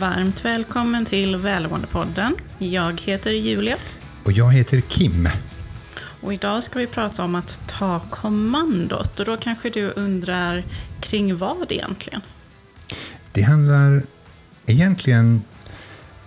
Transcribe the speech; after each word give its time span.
Varmt 0.00 0.44
välkommen 0.44 1.04
till 1.04 1.36
Välmåendepodden. 1.36 2.34
Jag 2.58 3.00
heter 3.00 3.30
Julia. 3.30 3.76
Och 4.24 4.32
jag 4.32 4.52
heter 4.52 4.80
Kim. 4.80 5.28
Och 6.20 6.34
idag 6.34 6.62
ska 6.62 6.78
vi 6.78 6.86
prata 6.86 7.24
om 7.24 7.34
att 7.34 7.60
ta 7.66 8.00
kommandot. 8.10 9.20
Och 9.20 9.26
då 9.26 9.36
kanske 9.36 9.70
du 9.70 9.90
undrar 9.90 10.64
kring 11.00 11.36
vad 11.36 11.72
egentligen? 11.72 12.20
Det 13.32 13.42
handlar 13.42 14.02
egentligen 14.66 15.42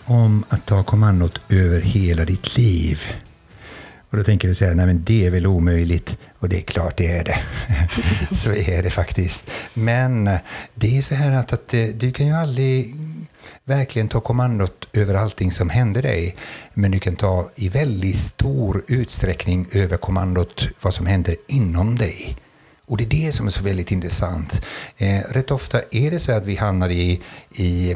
om 0.05 0.43
att 0.49 0.65
ta 0.65 0.83
kommandot 0.83 1.41
över 1.49 1.81
hela 1.81 2.25
ditt 2.25 2.57
liv. 2.57 2.99
Och 4.09 4.17
då 4.17 4.23
tänker 4.23 4.47
du 4.47 4.55
säga, 4.55 4.73
nej 4.73 4.85
men 4.85 5.03
det 5.03 5.25
är 5.25 5.31
väl 5.31 5.47
omöjligt. 5.47 6.17
Och 6.39 6.49
det 6.49 6.57
är 6.57 6.61
klart 6.61 6.97
det 6.97 7.07
är 7.07 7.23
det. 7.23 7.43
så 8.35 8.51
är 8.51 8.83
det 8.83 8.89
faktiskt. 8.89 9.51
Men 9.73 10.29
det 10.75 10.97
är 10.97 11.01
så 11.01 11.15
här 11.15 11.31
att, 11.31 11.53
att 11.53 11.73
eh, 11.73 11.85
du 11.85 12.11
kan 12.11 12.27
ju 12.27 12.33
aldrig 12.33 12.95
verkligen 13.65 14.07
ta 14.07 14.19
kommandot 14.19 14.87
över 14.93 15.13
allting 15.13 15.51
som 15.51 15.69
händer 15.69 16.01
dig. 16.01 16.35
Men 16.73 16.91
du 16.91 16.99
kan 16.99 17.15
ta 17.15 17.49
i 17.55 17.69
väldigt 17.69 18.17
stor 18.17 18.83
utsträckning 18.87 19.67
över 19.71 19.97
kommandot 19.97 20.67
vad 20.81 20.93
som 20.93 21.05
händer 21.05 21.35
inom 21.47 21.97
dig. 21.97 22.37
Och 22.85 22.97
det 22.97 23.03
är 23.03 23.25
det 23.25 23.31
som 23.31 23.45
är 23.45 23.49
så 23.49 23.63
väldigt 23.63 23.91
intressant. 23.91 24.65
Eh, 24.97 25.19
rätt 25.29 25.51
ofta 25.51 25.81
är 25.91 26.11
det 26.11 26.19
så 26.19 26.31
att 26.31 26.45
vi 26.45 26.55
hamnar 26.55 26.89
i, 26.89 27.21
i 27.51 27.95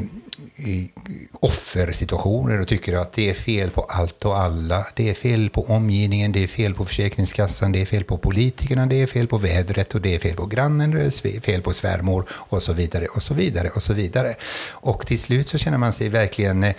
offersituationer 1.32 2.60
och 2.60 2.68
tycker 2.68 2.96
att 2.96 3.12
det 3.12 3.30
är 3.30 3.34
fel 3.34 3.70
på 3.70 3.82
allt 3.82 4.24
och 4.24 4.38
alla. 4.38 4.86
Det 4.94 5.10
är 5.10 5.14
fel 5.14 5.50
på 5.50 5.64
omgivningen, 5.64 6.32
det 6.32 6.42
är 6.42 6.46
fel 6.46 6.74
på 6.74 6.84
Försäkringskassan, 6.84 7.72
det 7.72 7.80
är 7.80 7.86
fel 7.86 8.04
på 8.04 8.18
politikerna, 8.18 8.86
det 8.86 9.02
är 9.02 9.06
fel 9.06 9.26
på 9.26 9.38
vädret 9.38 9.94
och 9.94 10.00
det 10.00 10.14
är 10.14 10.18
fel 10.18 10.36
på 10.36 10.46
grannen, 10.46 10.90
det 10.90 11.00
är 11.00 11.40
fel 11.40 11.62
på 11.62 11.72
svärmor 11.72 12.24
och 12.30 12.62
så 12.62 12.72
vidare 12.72 13.06
och 13.06 13.22
så 13.22 13.34
vidare 13.34 13.70
och 13.70 13.82
så 13.82 13.92
vidare. 13.92 14.34
Och 14.70 15.06
till 15.06 15.18
slut 15.18 15.48
så 15.48 15.58
känner 15.58 15.78
man 15.78 15.92
sig 15.92 16.08
verkligen 16.08 16.64
eh, 16.64 16.74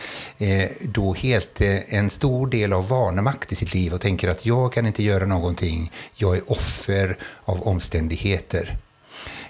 då 0.82 1.14
helt 1.14 1.62
eh, 1.62 1.94
en 1.94 2.10
stor 2.10 2.48
del 2.48 2.74
av 2.74 2.88
vanemakt 2.88 3.52
i 3.52 3.56
sitt 3.56 3.74
liv 3.74 3.94
och 3.94 4.02
tänker 4.02 4.30
att 4.30 4.46
jag 4.46 4.74
kan 4.74 4.86
inte 4.86 5.04
göra 5.04 5.26
någonting, 5.26 5.92
jag 6.16 6.38
är 6.38 6.52
offer 6.52 7.18
av 7.46 7.68
omständigheter. 7.68 8.78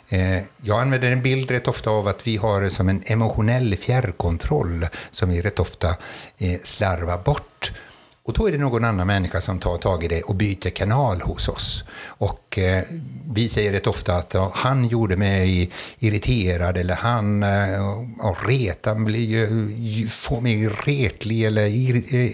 Eh, 0.09 0.41
jag 0.61 0.81
använder 0.81 1.11
en 1.11 1.21
bild 1.21 1.52
rätt 1.52 1.67
ofta 1.67 1.89
av 1.89 2.07
att 2.07 2.27
vi 2.27 2.38
har 2.38 2.69
som 2.69 2.89
en 2.89 3.03
emotionell 3.05 3.75
fjärrkontroll 3.75 4.88
som 5.11 5.29
vi 5.29 5.41
rätt 5.41 5.59
ofta 5.59 5.89
eh, 6.38 6.59
slarvar 6.63 7.17
bort 7.17 7.48
och 8.30 8.35
då 8.35 8.47
är 8.47 8.52
det 8.52 8.58
någon 8.58 8.85
annan 8.85 9.08
människa 9.08 9.41
som 9.41 9.59
tar 9.59 9.77
tag 9.77 10.03
i 10.03 10.08
det 10.08 10.22
och 10.22 10.35
byter 10.35 10.69
kanal 10.69 11.22
hos 11.22 11.47
oss. 11.47 11.83
Och 12.05 12.58
eh, 12.58 12.83
vi 13.33 13.49
säger 13.49 13.72
rätt 13.72 13.88
ofta 13.88 14.16
att 14.16 14.33
ja, 14.33 14.52
han 14.55 14.88
gjorde 14.88 15.17
mig 15.17 15.72
irriterad 15.99 16.77
eller 16.77 16.95
han 16.95 17.44
eh, 17.44 18.47
retar 18.47 18.95
mig, 18.95 20.07
får 20.07 20.41
mig 20.41 20.67
retlig 20.67 21.44
eller 21.44 21.66
ir, 21.66 22.16
eh, 22.16 22.31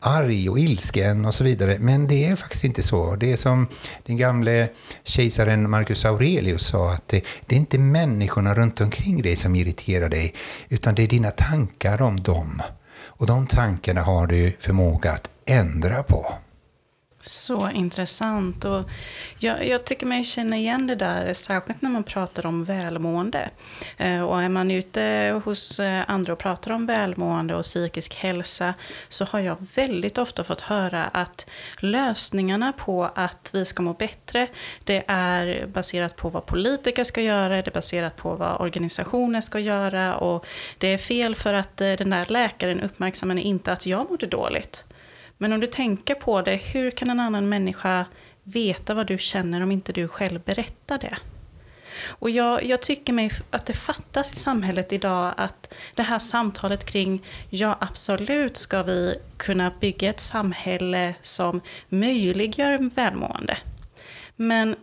arg 0.00 0.50
och 0.50 0.58
ilsken 0.58 1.24
och 1.24 1.34
så 1.34 1.44
vidare. 1.44 1.76
Men 1.80 2.08
det 2.08 2.24
är 2.24 2.36
faktiskt 2.36 2.64
inte 2.64 2.82
så. 2.82 3.16
Det 3.16 3.32
är 3.32 3.36
som 3.36 3.66
den 4.06 4.16
gamle 4.16 4.68
kejsaren 5.04 5.70
Marcus 5.70 6.04
Aurelius 6.04 6.66
sa 6.66 6.92
att 6.92 7.08
det, 7.08 7.24
det 7.46 7.54
är 7.54 7.58
inte 7.58 7.78
människorna 7.78 8.54
runt 8.54 8.80
omkring 8.80 9.22
dig 9.22 9.36
som 9.36 9.54
irriterar 9.54 10.08
dig 10.08 10.34
utan 10.68 10.94
det 10.94 11.02
är 11.02 11.08
dina 11.08 11.30
tankar 11.30 12.02
om 12.02 12.20
dem. 12.20 12.62
Och 13.20 13.26
de 13.26 13.46
tankarna 13.46 14.02
har 14.02 14.26
du 14.26 14.56
förmåga 14.60 15.12
att 15.12 15.30
ändra 15.46 16.02
på. 16.02 16.26
Så 17.22 17.70
intressant. 17.70 18.64
Och 18.64 18.90
jag, 19.38 19.66
jag, 19.66 19.84
tycker 19.84 20.06
mig 20.06 20.24
känna 20.24 20.56
igen 20.56 20.86
det 20.86 20.94
där, 20.94 21.34
särskilt 21.34 21.82
när 21.82 21.90
man 21.90 22.04
pratar 22.04 22.46
om 22.46 22.64
välmående. 22.64 23.50
Eh, 23.96 24.22
och 24.22 24.42
är 24.42 24.48
man 24.48 24.70
ute 24.70 25.40
hos 25.44 25.80
eh, 25.80 26.04
andra 26.08 26.32
och 26.32 26.38
pratar 26.38 26.70
om 26.70 26.86
välmående 26.86 27.54
och 27.54 27.62
psykisk 27.62 28.14
hälsa 28.14 28.74
så 29.08 29.24
har 29.24 29.40
jag 29.40 29.56
väldigt 29.74 30.18
ofta 30.18 30.44
fått 30.44 30.60
höra 30.60 31.04
att 31.04 31.50
lösningarna 31.80 32.72
på 32.72 33.10
att 33.14 33.50
vi 33.52 33.64
ska 33.64 33.82
må 33.82 33.92
bättre, 33.92 34.46
det 34.84 35.04
är 35.06 35.66
baserat 35.66 36.16
på 36.16 36.28
vad 36.28 36.46
politiker 36.46 37.04
ska 37.04 37.20
göra, 37.20 37.48
det 37.48 37.66
är 37.66 37.72
baserat 37.72 38.16
på 38.16 38.34
vad 38.34 38.60
organisationer 38.60 39.40
ska 39.40 39.58
göra 39.58 40.16
och 40.16 40.46
det 40.78 40.88
är 40.88 40.98
fel 40.98 41.34
för 41.34 41.54
att 41.54 41.80
eh, 41.80 41.92
den 41.92 42.10
där 42.10 42.26
läkaren 42.28 42.80
uppmärksammar 42.80 43.36
inte 43.36 43.72
att 43.72 43.86
jag 43.86 44.10
mådde 44.10 44.26
dåligt. 44.26 44.84
Men 45.42 45.52
om 45.52 45.60
du 45.60 45.66
tänker 45.66 46.14
på 46.14 46.42
det, 46.42 46.56
hur 46.56 46.90
kan 46.90 47.10
en 47.10 47.20
annan 47.20 47.48
människa 47.48 48.04
veta 48.42 48.94
vad 48.94 49.06
du 49.06 49.18
känner 49.18 49.60
om 49.60 49.72
inte 49.72 49.92
du 49.92 50.08
själv 50.08 50.40
berättar 50.40 50.98
det? 50.98 51.16
Och 52.06 52.30
jag, 52.30 52.64
jag, 52.64 52.82
tycker 52.82 53.12
mig 53.12 53.30
att 53.50 53.66
det 53.66 53.72
fattas 53.72 54.32
i 54.32 54.36
samhället 54.36 54.92
idag 54.92 55.34
att 55.36 55.74
det 55.94 56.02
här 56.02 56.18
samtalet 56.18 56.84
kring, 56.84 57.24
ja 57.50 57.76
absolut 57.80 58.56
ska 58.56 58.82
vi 58.82 59.16
kunna 59.36 59.72
bygga 59.80 60.10
ett 60.10 60.20
samhälle 60.20 61.14
som 61.22 61.60
möjliggör 61.88 62.90
välmående. 62.94 63.58
Men 64.36 64.76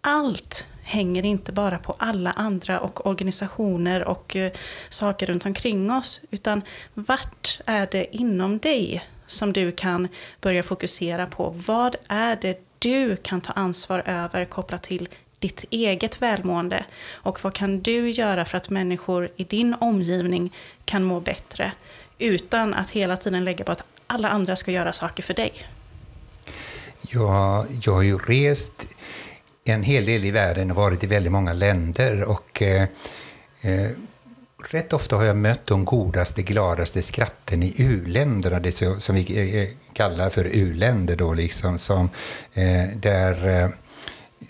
allt 0.00 0.66
hänger 0.82 1.24
inte 1.24 1.52
bara 1.52 1.78
på 1.78 1.94
alla 1.98 2.30
andra 2.30 2.80
och 2.80 3.06
organisationer 3.06 4.04
och 4.08 4.36
eh, 4.36 4.52
saker 4.88 5.26
runt 5.26 5.46
omkring 5.46 5.90
oss, 5.90 6.20
utan 6.30 6.62
vart 6.94 7.60
är 7.66 7.88
det 7.90 8.16
inom 8.16 8.58
dig 8.58 9.02
som 9.32 9.52
du 9.52 9.72
kan 9.72 10.08
börja 10.40 10.62
fokusera 10.62 11.26
på. 11.26 11.54
Vad 11.66 11.96
är 12.08 12.38
det 12.40 12.60
du 12.78 13.16
kan 13.16 13.40
ta 13.40 13.52
ansvar 13.52 14.02
över 14.06 14.44
kopplat 14.44 14.82
till 14.82 15.08
ditt 15.38 15.64
eget 15.70 16.22
välmående? 16.22 16.84
Och 17.12 17.44
vad 17.44 17.54
kan 17.54 17.80
du 17.80 18.10
göra 18.10 18.44
för 18.44 18.56
att 18.56 18.70
människor 18.70 19.28
i 19.36 19.44
din 19.44 19.74
omgivning 19.74 20.52
kan 20.84 21.04
må 21.04 21.20
bättre? 21.20 21.72
Utan 22.18 22.74
att 22.74 22.90
hela 22.90 23.16
tiden 23.16 23.44
lägga 23.44 23.64
på 23.64 23.72
att 23.72 23.84
alla 24.06 24.28
andra 24.28 24.56
ska 24.56 24.70
göra 24.70 24.92
saker 24.92 25.22
för 25.22 25.34
dig. 25.34 25.52
Ja, 27.00 27.66
jag 27.82 27.92
har 27.92 28.02
ju 28.02 28.18
rest 28.18 28.86
en 29.64 29.82
hel 29.82 30.04
del 30.04 30.24
i 30.24 30.30
världen 30.30 30.70
och 30.70 30.76
varit 30.76 31.04
i 31.04 31.06
väldigt 31.06 31.32
många 31.32 31.52
länder. 31.52 32.24
och 32.28 32.62
eh, 32.62 32.82
eh 33.60 33.90
rätt 34.70 34.92
ofta 34.92 35.16
har 35.16 35.24
jag 35.24 35.36
mött 35.36 35.66
de 35.66 35.84
godaste, 35.84 36.42
gladaste 36.42 37.02
skratten 37.02 37.62
i 37.62 37.74
u-länderna, 37.76 38.60
det 38.60 38.72
som 38.72 39.14
vi 39.14 39.38
eh, 39.38 39.62
eh, 39.62 39.68
kallar 39.92 40.30
för 40.30 40.44
u-länder 40.44 41.16
då 41.16 41.34
liksom, 41.34 41.78
som, 41.78 42.10
eh, 42.54 42.88
där 42.96 43.48
eh, 43.48 43.68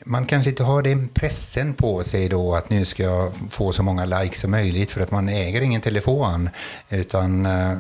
man 0.05 0.27
kanske 0.27 0.51
inte 0.51 0.63
har 0.65 0.83
den 0.83 1.09
pressen 1.09 1.75
på 1.75 2.05
sig 2.05 2.29
då 2.29 2.55
att 2.55 2.71
nu 2.71 2.85
ska 2.85 3.03
jag 3.03 3.33
få 3.51 3.73
så 3.73 3.83
många 3.83 4.05
likes 4.05 4.41
som 4.41 4.51
möjligt 4.51 4.91
för 4.91 5.01
att 5.01 5.11
man 5.11 5.29
äger 5.29 5.61
ingen 5.61 5.81
telefon. 5.81 6.51
Utan 6.89 7.47
eh, 7.47 7.79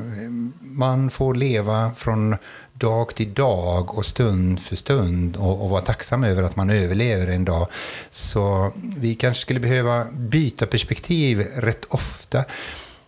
man 0.60 1.10
får 1.10 1.34
leva 1.34 1.94
från 1.96 2.36
dag 2.82 3.14
till 3.14 3.34
dag 3.34 3.98
och 3.98 4.06
stund 4.06 4.60
för 4.60 4.76
stund 4.76 5.36
och, 5.36 5.64
och 5.64 5.70
vara 5.70 5.80
tacksam 5.80 6.24
över 6.24 6.42
att 6.42 6.56
man 6.56 6.70
överlever 6.70 7.26
en 7.26 7.44
dag. 7.44 7.68
Så 8.10 8.72
vi 8.96 9.14
kanske 9.14 9.40
skulle 9.40 9.60
behöva 9.60 10.04
byta 10.12 10.66
perspektiv 10.66 11.40
rätt 11.56 11.84
ofta. 11.88 12.44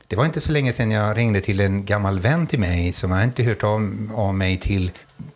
Det 0.07 0.17
var 0.17 0.25
inte 0.25 0.41
så 0.41 0.53
länge 0.53 0.73
sedan 0.73 0.91
jag 0.91 1.17
ringde 1.17 1.41
till 1.41 1.61
en 1.61 1.85
gammal 1.85 2.19
vän 2.19 2.47
till 2.47 2.61
mig 2.61 2.93
som 2.93 3.11
jag 3.11 3.25
inte 3.25 3.43
hört 3.43 3.65
av, 3.65 4.11
av 4.15 4.35
mig 4.35 4.61
till 4.61 4.91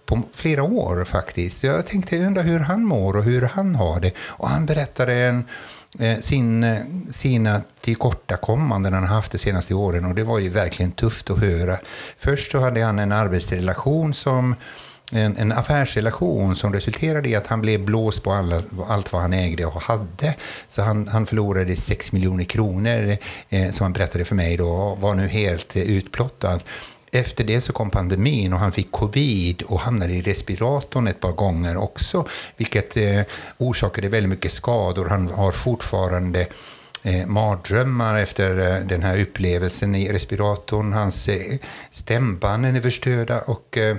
på 0.06 0.22
flera 0.32 0.62
år 0.62 1.04
faktiskt. 1.04 1.64
Jag 1.64 1.86
tänkte 1.86 2.26
undra 2.26 2.42
hur 2.42 2.60
han 2.60 2.84
mår 2.84 3.16
och 3.16 3.24
hur 3.24 3.42
han 3.42 3.74
har 3.74 4.00
det. 4.00 4.12
Och 4.18 4.48
han 4.48 4.66
berättade 4.66 5.14
en 5.14 5.44
Eh, 5.98 6.18
sin, 6.18 6.64
eh, 6.64 6.78
sina 7.10 7.62
tillkortakommanden 7.80 8.92
han 8.92 9.04
haft 9.04 9.32
de 9.32 9.38
senaste 9.38 9.74
åren 9.74 10.04
och 10.04 10.14
det 10.14 10.24
var 10.24 10.38
ju 10.38 10.48
verkligen 10.48 10.92
tufft 10.92 11.30
att 11.30 11.38
höra. 11.38 11.78
Först 12.16 12.50
så 12.50 12.60
hade 12.60 12.82
han 12.82 12.98
en 12.98 13.12
arbetsrelation 13.12 14.14
som 14.14 14.54
en, 15.12 15.36
en 15.36 15.52
affärsrelation 15.52 16.56
som 16.56 16.72
resulterade 16.72 17.28
i 17.28 17.34
att 17.34 17.46
han 17.46 17.60
blev 17.60 17.84
blåst 17.84 18.22
på 18.22 18.32
alla, 18.32 18.62
allt 18.88 19.12
vad 19.12 19.22
han 19.22 19.32
ägde 19.32 19.66
och 19.66 19.82
hade. 19.82 20.34
Så 20.68 20.82
han, 20.82 21.08
han 21.08 21.26
förlorade 21.26 21.76
6 21.76 22.12
miljoner 22.12 22.44
kronor 22.44 23.16
eh, 23.48 23.70
som 23.70 23.84
han 23.84 23.92
berättade 23.92 24.24
för 24.24 24.34
mig 24.34 24.56
då 24.56 24.68
och 24.68 25.00
var 25.00 25.14
nu 25.14 25.28
helt 25.28 25.76
eh, 25.76 25.82
utplottad. 25.82 26.60
Efter 27.10 27.44
det 27.44 27.60
så 27.60 27.72
kom 27.72 27.90
pandemin 27.90 28.52
och 28.52 28.58
han 28.58 28.72
fick 28.72 28.92
covid 28.92 29.62
och 29.62 29.80
hamnade 29.80 30.12
i 30.12 30.22
respiratorn 30.22 31.06
ett 31.06 31.20
par 31.20 31.32
gånger 31.32 31.76
också, 31.76 32.28
vilket 32.56 32.96
eh, 32.96 33.20
orsakade 33.58 34.08
väldigt 34.08 34.30
mycket 34.30 34.52
skador. 34.52 35.06
Han 35.08 35.28
har 35.28 35.52
fortfarande 35.52 36.46
eh, 37.02 37.26
mardrömmar 37.26 38.18
efter 38.18 38.58
eh, 38.58 38.86
den 38.86 39.02
här 39.02 39.20
upplevelsen 39.20 39.94
i 39.94 40.12
respiratorn. 40.12 40.92
Hans 40.92 41.28
eh, 41.28 41.58
stämbanden 41.90 42.76
är 42.76 42.80
förstörda 42.80 43.40
och 43.40 43.78
eh, 43.78 43.96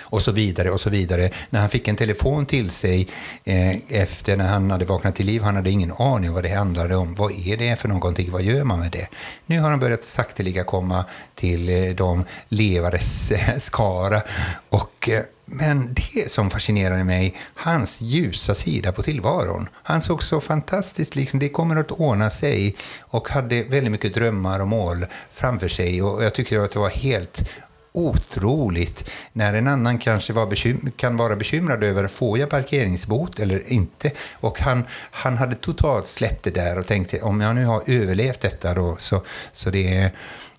och 0.00 0.22
så 0.22 0.32
vidare 0.32 0.70
och 0.70 0.80
så 0.80 0.90
vidare. 0.90 1.30
När 1.50 1.60
han 1.60 1.68
fick 1.68 1.88
en 1.88 1.96
telefon 1.96 2.46
till 2.46 2.70
sig 2.70 3.08
eh, 3.44 3.76
efter 3.88 4.36
när 4.36 4.48
han 4.48 4.70
hade 4.70 4.84
vaknat 4.84 5.14
till 5.14 5.26
liv, 5.26 5.42
han 5.42 5.56
hade 5.56 5.70
ingen 5.70 5.92
aning 5.92 6.28
om 6.28 6.34
vad 6.34 6.44
det 6.44 6.54
handlade 6.54 6.96
om. 6.96 7.14
Vad 7.14 7.32
är 7.32 7.56
det 7.56 7.76
för 7.76 7.88
någonting? 7.88 8.30
Vad 8.30 8.42
gör 8.42 8.64
man 8.64 8.78
med 8.78 8.92
det? 8.92 9.08
Nu 9.46 9.60
har 9.60 9.70
han 9.70 9.80
börjat 9.80 10.04
sakteliga 10.04 10.64
komma 10.64 11.04
till 11.34 11.68
eh, 11.68 11.94
de 11.94 12.24
levares 12.48 13.30
eh, 13.30 13.58
skara. 13.58 14.22
Och, 14.68 15.08
eh, 15.08 15.22
men 15.44 15.94
det 15.94 16.30
som 16.30 16.50
fascinerade 16.50 17.04
mig, 17.04 17.36
hans 17.54 18.00
ljusa 18.00 18.54
sida 18.54 18.92
på 18.92 19.02
tillvaron. 19.02 19.68
Han 19.72 20.00
såg 20.00 20.22
så 20.22 20.40
fantastiskt, 20.40 21.16
liksom, 21.16 21.40
det 21.40 21.48
kommer 21.48 21.76
att 21.76 21.90
ordna 21.90 22.30
sig 22.30 22.76
och 23.00 23.28
hade 23.28 23.62
väldigt 23.62 23.92
mycket 23.92 24.14
drömmar 24.14 24.60
och 24.60 24.68
mål 24.68 25.06
framför 25.32 25.68
sig. 25.68 26.02
Och 26.02 26.24
jag 26.24 26.34
tyckte 26.34 26.62
att 26.62 26.72
det 26.72 26.78
var 26.78 26.90
helt 26.90 27.50
otroligt 27.98 29.10
när 29.32 29.54
en 29.54 29.66
annan 29.66 29.98
kanske 29.98 30.32
var 30.32 30.46
bekym- 30.46 30.92
kan 30.96 31.16
vara 31.16 31.36
bekymrad 31.36 31.84
över 31.84 32.08
får 32.08 32.38
jag 32.38 32.50
parkeringsbot 32.50 33.38
eller 33.38 33.72
inte. 33.72 34.10
Och 34.32 34.60
han, 34.60 34.84
han 35.10 35.36
hade 35.36 35.54
totalt 35.54 36.06
släppt 36.06 36.44
det 36.44 36.50
där 36.50 36.78
och 36.78 36.86
tänkte 36.86 37.20
om 37.20 37.40
jag 37.40 37.54
nu 37.54 37.64
har 37.64 37.82
överlevt 37.86 38.40
detta 38.40 38.74
då 38.74 38.96
så, 38.98 39.22
så 39.52 39.70
det, 39.70 40.10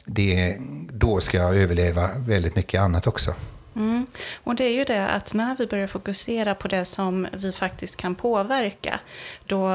det, 0.05 0.57
då 0.93 1.19
ska 1.19 1.37
jag 1.37 1.55
överleva 1.55 2.09
väldigt 2.17 2.55
mycket 2.55 2.81
annat 2.81 3.07
också. 3.07 3.33
Mm. 3.75 4.05
Och 4.43 4.55
det 4.55 4.63
är 4.63 4.73
ju 4.73 4.83
det 4.83 5.07
att 5.07 5.33
när 5.33 5.55
vi 5.55 5.67
börjar 5.67 5.87
fokusera 5.87 6.55
på 6.55 6.67
det 6.67 6.85
som 6.85 7.27
vi 7.33 7.51
faktiskt 7.51 7.95
kan 7.95 8.15
påverka, 8.15 8.99
då 9.45 9.69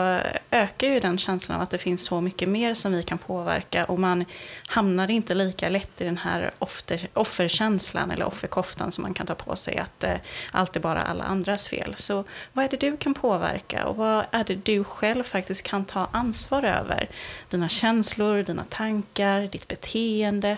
ökar 0.50 0.86
ju 0.86 1.00
den 1.00 1.18
känslan 1.18 1.56
av 1.56 1.62
att 1.62 1.70
det 1.70 1.78
finns 1.78 2.04
så 2.04 2.20
mycket 2.20 2.48
mer 2.48 2.74
som 2.74 2.92
vi 2.92 3.02
kan 3.02 3.18
påverka 3.18 3.84
och 3.84 4.00
man 4.00 4.24
hamnar 4.68 5.10
inte 5.10 5.34
lika 5.34 5.68
lätt 5.68 6.00
i 6.00 6.04
den 6.04 6.16
här 6.16 6.50
offer, 6.58 7.08
offerkänslan 7.14 8.10
eller 8.10 8.26
offerkoftan 8.26 8.92
som 8.92 9.02
man 9.02 9.14
kan 9.14 9.26
ta 9.26 9.34
på 9.34 9.56
sig, 9.56 9.78
att 9.78 10.04
eh, 10.04 10.16
allt 10.52 10.76
är 10.76 10.80
bara 10.80 11.00
alla 11.00 11.24
andras 11.24 11.68
fel. 11.68 11.94
Så 11.96 12.24
vad 12.52 12.64
är 12.64 12.68
det 12.68 12.76
du 12.76 12.96
kan 12.96 13.14
påverka 13.14 13.86
och 13.86 13.96
vad 13.96 14.24
är 14.30 14.44
det 14.44 14.54
du 14.54 14.84
själv 14.84 15.22
faktiskt 15.22 15.62
kan 15.62 15.84
ta 15.84 16.08
ansvar 16.12 16.62
över? 16.62 17.08
Dina 17.48 17.68
känslor, 17.68 18.42
dina 18.42 18.64
tankar, 18.64 19.40
ditt 19.40 19.68
beteende. 19.68 20.56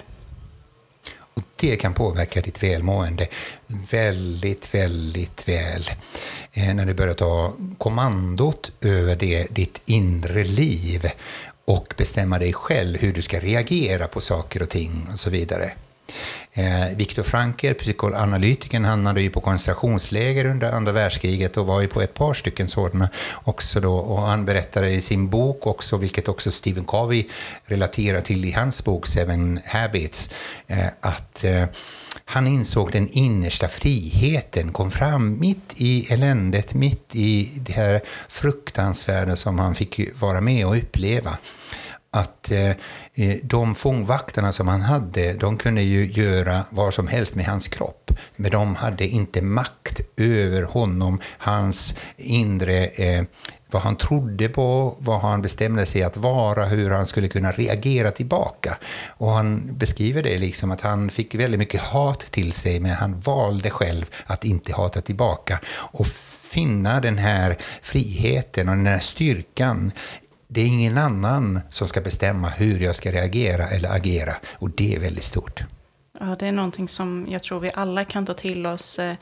Det 1.56 1.76
kan 1.76 1.94
påverka 1.94 2.40
ditt 2.40 2.62
välmående 2.62 3.26
väldigt, 3.66 4.74
väldigt 4.74 5.48
väl. 5.48 5.90
Eh, 6.52 6.74
när 6.74 6.84
du 6.84 6.94
börjar 6.94 7.14
ta 7.14 7.52
kommandot 7.78 8.72
över 8.80 9.16
det, 9.16 9.46
ditt 9.50 9.80
inre 9.84 10.44
liv 10.44 11.10
och 11.64 11.94
bestämma 11.96 12.38
dig 12.38 12.52
själv 12.52 12.98
hur 13.00 13.12
du 13.12 13.22
ska 13.22 13.40
reagera 13.40 14.08
på 14.08 14.20
saker 14.20 14.62
och 14.62 14.68
ting 14.68 15.08
och 15.12 15.20
så 15.20 15.30
vidare. 15.30 15.72
Eh, 16.58 16.96
Viktor 16.96 17.22
Franker, 17.22 17.74
psykoanalytikern, 17.74 18.84
hamnade 18.84 19.22
ju 19.22 19.30
på 19.30 19.40
koncentrationsläger 19.40 20.44
under 20.44 20.72
andra 20.72 20.92
världskriget 20.92 21.56
och 21.56 21.66
var 21.66 21.80
ju 21.80 21.86
på 21.86 22.02
ett 22.02 22.14
par 22.14 22.34
stycken 22.34 22.68
sådana 22.68 23.08
också 23.44 23.80
då. 23.80 23.96
Och 23.96 24.22
han 24.22 24.44
berättade 24.44 24.90
i 24.90 25.00
sin 25.00 25.28
bok 25.28 25.66
också, 25.66 25.96
vilket 25.96 26.28
också 26.28 26.50
Stephen 26.50 26.84
Covey 26.84 27.24
relaterar 27.64 28.20
till 28.20 28.44
i 28.44 28.52
hans 28.52 28.84
bok 28.84 29.06
Seven 29.06 29.60
Habits, 29.64 30.30
eh, 30.66 30.86
att 31.00 31.44
eh, 31.44 31.64
han 32.24 32.46
insåg 32.46 32.92
den 32.92 33.08
innersta 33.08 33.68
friheten, 33.68 34.72
kom 34.72 34.90
fram 34.90 35.40
mitt 35.40 35.72
i 35.76 36.12
eländet, 36.12 36.74
mitt 36.74 37.16
i 37.16 37.52
det 37.56 37.72
här 37.72 38.00
fruktansvärda 38.28 39.36
som 39.36 39.58
han 39.58 39.74
fick 39.74 40.00
vara 40.20 40.40
med 40.40 40.66
och 40.66 40.76
uppleva 40.76 41.38
att 42.10 42.50
eh, 42.50 42.70
eh 43.14 43.36
de 43.42 43.74
fångvakterna 43.74 44.52
som 44.52 44.68
han 44.68 44.80
hade, 44.80 45.32
de 45.32 45.56
kunde 45.56 45.82
ju 45.82 46.06
göra 46.06 46.64
vad 46.70 46.94
som 46.94 47.08
helst 47.08 47.34
med 47.34 47.46
hans 47.46 47.68
kropp. 47.68 48.10
Men 48.36 48.50
de 48.50 48.74
hade 48.74 49.06
inte 49.06 49.42
makt 49.42 50.00
över 50.16 50.62
honom, 50.62 51.20
hans 51.38 51.94
inre, 52.16 52.86
eh, 52.86 53.24
vad 53.70 53.82
han 53.82 53.96
trodde 53.96 54.48
på, 54.48 54.96
vad 54.98 55.20
han 55.20 55.42
bestämde 55.42 55.86
sig 55.86 56.02
att 56.02 56.16
vara, 56.16 56.66
hur 56.66 56.90
han 56.90 57.06
skulle 57.06 57.28
kunna 57.28 57.52
reagera 57.52 58.10
tillbaka. 58.10 58.78
Och 59.08 59.30
han 59.30 59.76
beskriver 59.76 60.22
det 60.22 60.38
liksom 60.38 60.70
att 60.70 60.80
han 60.80 61.10
fick 61.10 61.34
väldigt 61.34 61.58
mycket 61.58 61.80
hat 61.80 62.20
till 62.20 62.52
sig, 62.52 62.80
men 62.80 62.92
han 62.92 63.20
valde 63.20 63.70
själv 63.70 64.04
att 64.26 64.44
inte 64.44 64.72
hata 64.72 65.00
tillbaka. 65.00 65.60
Och 65.68 66.06
finna 66.56 67.00
den 67.00 67.18
här 67.18 67.58
friheten 67.82 68.68
och 68.68 68.76
den 68.76 68.86
här 68.86 69.00
styrkan 69.00 69.92
det 70.48 70.60
är 70.60 70.66
ingen 70.66 70.98
annan 70.98 71.60
som 71.70 71.86
ska 71.86 72.00
bestämma 72.00 72.48
hur 72.48 72.80
jag 72.80 72.96
ska 72.96 73.12
reagera 73.12 73.68
eller 73.68 73.96
agera. 73.96 74.34
Och 74.52 74.70
det 74.70 74.94
är 74.94 75.00
väldigt 75.00 75.24
stort. 75.24 75.64
Ja, 76.20 76.36
det 76.38 76.46
är 76.46 76.52
någonting 76.52 76.88
som 76.88 77.26
jag 77.28 77.42
tror 77.42 77.60
vi 77.60 77.70
alla 77.74 78.04
kan 78.04 78.26
ta 78.26 78.34
till 78.34 78.66
oss, 78.66 78.98
eh, 78.98 79.16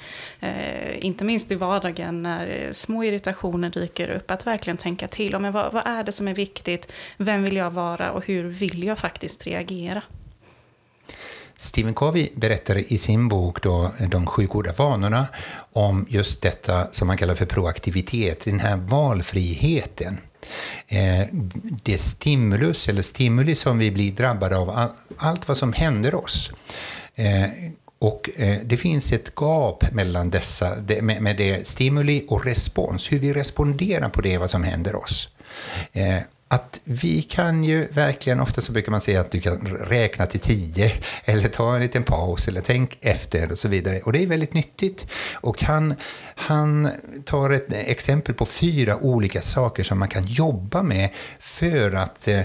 inte 0.98 1.24
minst 1.24 1.50
i 1.50 1.54
vardagen 1.54 2.22
när 2.22 2.72
små 2.72 3.04
irritationer 3.04 3.70
dyker 3.70 4.10
upp. 4.10 4.30
Att 4.30 4.46
verkligen 4.46 4.76
tänka 4.76 5.08
till, 5.08 5.38
men 5.38 5.52
vad, 5.52 5.72
vad 5.72 5.86
är 5.86 6.04
det 6.04 6.12
som 6.12 6.28
är 6.28 6.34
viktigt, 6.34 6.92
vem 7.16 7.42
vill 7.42 7.56
jag 7.56 7.70
vara 7.70 8.12
och 8.12 8.24
hur 8.26 8.44
vill 8.44 8.82
jag 8.84 8.98
faktiskt 8.98 9.46
reagera? 9.46 10.02
Stephen 11.56 11.94
Covey 11.94 12.28
berättar 12.34 12.92
i 12.92 12.98
sin 12.98 13.28
bok 13.28 13.62
då, 13.62 13.92
De 14.10 14.26
sju 14.26 14.46
goda 14.46 14.72
vanorna 14.72 15.26
om 15.72 16.06
just 16.08 16.42
detta 16.42 16.86
som 16.92 17.06
man 17.06 17.16
kallar 17.16 17.34
för 17.34 17.46
proaktivitet, 17.46 18.44
den 18.44 18.60
här 18.60 18.76
valfriheten. 18.76 20.18
Eh, 20.88 21.26
det 21.82 21.98
stimulus 21.98 22.88
eller 22.88 23.02
stimuli 23.02 23.54
som 23.54 23.78
vi 23.78 23.90
blir 23.90 24.12
drabbade 24.12 24.56
av, 24.56 24.90
allt 25.16 25.48
vad 25.48 25.56
som 25.56 25.72
händer 25.72 26.14
oss. 26.14 26.52
Eh, 27.14 27.44
och 27.98 28.30
eh, 28.36 28.58
det 28.64 28.76
finns 28.76 29.12
ett 29.12 29.34
gap 29.34 29.92
mellan 29.92 30.30
dessa, 30.30 30.76
med 31.02 31.36
det 31.36 31.66
stimuli 31.66 32.26
och 32.28 32.44
respons, 32.44 33.12
hur 33.12 33.18
vi 33.18 33.32
responderar 33.32 34.08
på 34.08 34.20
det 34.20 34.38
vad 34.38 34.50
som 34.50 34.64
händer 34.64 34.96
oss 34.96 35.28
att 36.48 36.80
vi 36.84 37.22
kan 37.22 37.64
ju 37.64 37.86
verkligen, 37.86 38.40
ofta 38.40 38.60
så 38.60 38.72
brukar 38.72 38.90
man 38.90 39.00
säga 39.00 39.20
att 39.20 39.30
du 39.30 39.40
kan 39.40 39.66
räkna 39.66 40.26
till 40.26 40.40
tio 40.40 40.92
eller 41.24 41.48
ta 41.48 41.74
en 41.74 41.82
liten 41.82 42.02
paus 42.02 42.48
eller 42.48 42.60
tänk 42.60 42.98
efter 43.00 43.52
och 43.52 43.58
så 43.58 43.68
vidare. 43.68 44.00
Och 44.00 44.12
det 44.12 44.22
är 44.22 44.26
väldigt 44.26 44.54
nyttigt. 44.54 45.06
Och 45.32 45.62
han, 45.62 45.94
han 46.34 46.90
tar 47.24 47.50
ett 47.50 47.72
exempel 47.72 48.34
på 48.34 48.46
fyra 48.46 48.96
olika 48.96 49.42
saker 49.42 49.82
som 49.82 49.98
man 49.98 50.08
kan 50.08 50.26
jobba 50.26 50.82
med 50.82 51.10
för 51.38 51.92
att 51.92 52.28
eh, 52.28 52.42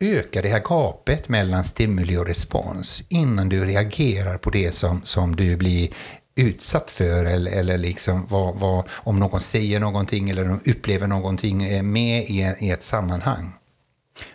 öka 0.00 0.42
det 0.42 0.48
här 0.48 0.62
gapet 0.64 1.28
mellan 1.28 1.64
stimuli 1.64 2.16
och 2.16 2.26
respons 2.26 3.04
innan 3.08 3.48
du 3.48 3.64
reagerar 3.64 4.38
på 4.38 4.50
det 4.50 4.72
som, 4.72 5.00
som 5.04 5.36
du 5.36 5.56
blir 5.56 5.88
utsatt 6.34 6.90
för 6.90 7.24
eller, 7.24 7.52
eller 7.52 7.78
liksom 7.78 8.26
vad, 8.26 8.58
vad, 8.58 8.84
om 8.90 9.18
någon 9.18 9.40
säger 9.40 9.80
någonting 9.80 10.30
eller 10.30 10.44
de 10.44 10.60
upplever 10.70 11.06
någonting 11.06 11.64
eh, 11.64 11.82
med 11.82 12.24
i, 12.24 12.54
i 12.60 12.70
ett 12.70 12.82
sammanhang. 12.82 13.52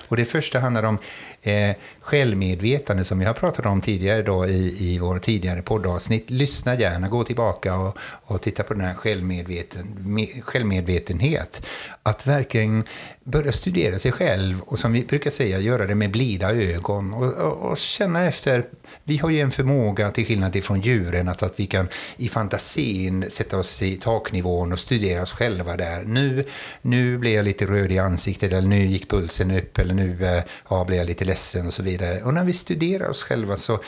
Och 0.08 0.18
det 0.18 0.26
första 0.26 0.60
handlar 0.60 0.84
om 0.84 0.98
eh, 1.42 1.76
självmedvetande 2.00 3.04
som 3.04 3.20
vi 3.20 3.26
har 3.26 3.34
pratat 3.34 3.66
om 3.66 3.82
tidigare 3.82 4.22
då 4.22 4.48
i, 4.48 4.76
i 4.80 4.98
vår 5.00 5.20
tidigare 5.20 5.62
poddavsnitt. 5.62 6.30
Lyssna 6.30 6.76
gärna, 6.76 7.08
gå 7.08 7.24
tillbaka 7.24 7.76
och, 7.76 7.98
och 8.00 8.42
titta 8.42 8.64
på 8.64 8.74
den 8.74 8.84
här 8.84 8.94
självmedveten, 8.94 9.98
med, 10.00 10.44
självmedvetenhet. 10.44 11.66
Att 12.04 12.28
verkligen 12.28 12.84
börja 13.24 13.52
studera 13.52 14.00
sig 14.00 14.12
själv 14.12 14.62
och 14.62 14.80
som 14.80 14.94
vi 14.94 15.06
brukar 15.06 15.32
säga, 15.32 15.60
göra 15.60 15.86
det 15.86 15.96
med 15.96 16.12
blida 16.12 16.52
ögon 16.52 17.14
och, 17.14 17.34
och, 17.34 17.72
och 17.72 17.78
känna 17.78 18.26
efter. 18.26 18.66
Vi 19.04 19.18
har 19.18 19.30
ju 19.30 19.40
en 19.40 19.52
förmåga, 19.52 20.12
till 20.12 20.26
skillnad 20.26 20.64
från 20.64 20.82
djuren, 20.82 21.28
att, 21.28 21.44
att 21.44 21.60
vi 21.60 21.66
kan 21.66 21.88
i 22.18 22.30
fantasin 22.30 23.26
sätta 23.30 23.58
oss 23.58 23.82
i 23.82 23.96
taknivån 23.96 24.74
och 24.74 24.80
studera 24.80 25.22
oss 25.22 25.32
själva 25.32 25.78
där. 25.78 26.04
Nu, 26.04 26.46
nu 26.82 27.18
blev 27.18 27.34
jag 27.34 27.46
lite 27.46 27.66
röd 27.66 27.92
i 27.92 28.00
ansiktet, 28.00 28.54
eller 28.54 28.68
nu 28.68 28.86
gick 28.86 29.10
pulsen 29.10 29.52
upp, 29.52 29.78
eller 29.78 29.94
nu 29.98 30.26
eh, 30.26 30.44
ja, 30.70 30.84
blir 30.84 30.98
jag 30.98 31.08
lite 31.08 31.26
ledsen 31.26 31.68
och 31.68 31.74
så 31.74 31.84
vidare. 31.84 32.22
Och 32.22 32.34
när 32.34 32.44
vi 32.44 32.54
studerar 32.54 33.10
oss 33.10 33.24
själva 33.24 33.58
så, 33.58 33.80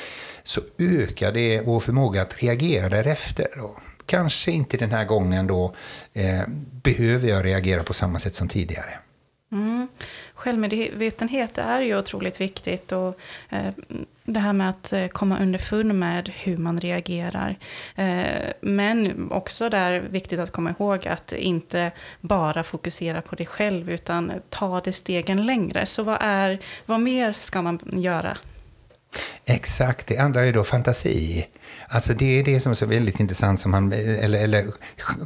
så 0.43 0.61
ökar 0.77 1.31
det 1.31 1.61
vår 1.61 1.79
förmåga 1.79 2.21
att 2.21 2.43
reagera 2.43 2.89
därefter. 2.89 3.59
Och 3.59 3.79
kanske 4.05 4.51
inte 4.51 4.77
den 4.77 4.91
här 4.91 5.05
gången 5.05 5.47
då 5.47 5.75
eh, 6.13 6.41
behöver 6.83 7.29
jag 7.29 7.45
reagera 7.45 7.83
på 7.83 7.93
samma 7.93 8.19
sätt 8.19 8.35
som 8.35 8.47
tidigare. 8.47 8.99
Mm. 9.51 9.78
Självmedvetenhet 10.39 11.57
är 11.57 11.81
ju 11.81 11.97
otroligt 11.97 12.41
viktigt. 12.41 12.91
Och, 12.91 13.19
eh, 13.49 13.73
det 14.23 14.39
här 14.39 14.53
med 14.53 14.69
att 14.69 14.93
eh, 14.93 15.07
komma 15.07 15.39
underfund 15.39 15.95
med 15.95 16.29
hur 16.29 16.57
man 16.57 16.79
reagerar. 16.79 17.57
Eh, 17.95 18.51
men 18.61 19.27
också 19.31 19.69
där 19.69 19.99
viktigt 19.99 20.39
att 20.39 20.51
komma 20.51 20.69
ihåg 20.79 21.07
att 21.07 21.31
inte 21.31 21.91
bara 22.21 22.63
fokusera 22.63 23.21
på 23.21 23.35
det 23.35 23.45
själv 23.45 23.89
utan 23.89 24.31
ta 24.49 24.81
det 24.81 24.93
stegen 24.93 25.45
längre. 25.45 25.85
Så 25.85 26.03
vad, 26.03 26.17
är, 26.21 26.59
vad 26.85 26.99
mer 26.99 27.33
ska 27.33 27.61
man 27.61 27.79
göra? 27.91 28.37
Exakt, 29.45 30.07
det 30.07 30.17
andra 30.17 30.45
är 30.45 30.53
då 30.53 30.63
fantasi. 30.63 31.47
Alltså 31.87 32.13
det 32.13 32.39
är 32.39 32.43
det 32.43 32.59
som 32.59 32.71
är 32.71 32.75
så 32.75 32.85
väldigt 32.85 33.19
intressant, 33.19 33.59
som 33.59 33.73
han, 33.73 33.93
eller, 33.93 34.43
eller 34.43 34.65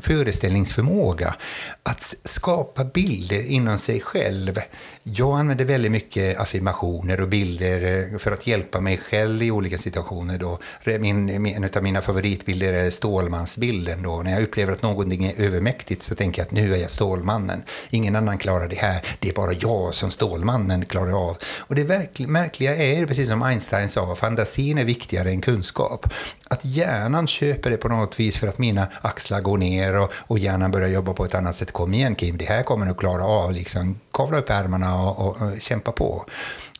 föreställningsförmåga. 0.01 1.35
Att 1.83 2.15
skapa 2.23 2.83
bilder 2.83 3.45
inom 3.45 3.77
sig 3.77 4.01
själv. 4.01 4.59
Jag 5.03 5.39
använder 5.39 5.65
väldigt 5.65 5.91
mycket 5.91 6.39
affirmationer 6.39 7.21
och 7.21 7.27
bilder 7.27 8.11
eh, 8.13 8.17
för 8.17 8.31
att 8.31 8.47
hjälpa 8.47 8.81
mig 8.81 8.97
själv 8.97 9.43
i 9.43 9.51
olika 9.51 9.77
situationer. 9.77 10.37
Då. 10.37 10.59
Min, 10.99 11.29
en 11.29 11.69
av 11.75 11.83
mina 11.83 12.01
favoritbilder 12.01 12.73
är 12.73 12.89
Stålmansbilden. 12.89 14.03
Då. 14.03 14.21
När 14.23 14.31
jag 14.31 14.43
upplever 14.43 14.73
att 14.73 14.81
någonting 14.81 15.25
är 15.25 15.33
övermäktigt 15.37 16.03
så 16.03 16.15
tänker 16.15 16.41
jag 16.41 16.45
att 16.45 16.51
nu 16.51 16.73
är 16.73 16.77
jag 16.77 16.91
Stålmannen. 16.91 17.63
Ingen 17.89 18.15
annan 18.15 18.37
klarar 18.37 18.67
det 18.67 18.75
här. 18.75 19.01
Det 19.19 19.29
är 19.29 19.33
bara 19.33 19.53
jag 19.53 19.95
som 19.95 20.11
Stålmannen 20.11 20.85
klarar 20.85 21.29
av. 21.29 21.37
Och 21.57 21.75
det 21.75 21.83
märkliga 22.27 22.75
är, 22.75 23.05
precis 23.05 23.29
som 23.29 23.43
Einstein 23.43 23.89
sa, 23.89 24.15
fantasin 24.15 24.77
är 24.77 24.85
viktigare 24.85 25.29
än 25.29 25.41
kunskap 25.41 26.13
att 26.47 26.65
hjärnan 26.65 27.27
köper 27.27 27.69
det 27.69 27.77
på 27.77 27.87
något 27.87 28.19
vis 28.19 28.37
för 28.37 28.47
att 28.47 28.57
mina 28.57 28.87
axlar 29.01 29.41
går 29.41 29.57
ner 29.57 29.95
och, 29.95 30.11
och 30.15 30.39
hjärnan 30.39 30.71
börjar 30.71 30.89
jobba 30.89 31.13
på 31.13 31.25
ett 31.25 31.35
annat 31.35 31.55
sätt. 31.55 31.71
Kom 31.71 31.93
igen 31.93 32.15
Kim, 32.15 32.37
det 32.37 32.45
här 32.45 32.63
kommer 32.63 32.85
du 32.85 32.93
klara 32.93 33.25
av. 33.25 33.51
Liksom, 33.51 33.99
kavla 34.11 34.37
upp 34.37 34.49
ärmarna 34.49 35.01
och, 35.01 35.27
och, 35.27 35.41
och 35.41 35.61
kämpa 35.61 35.91
på. 35.91 36.25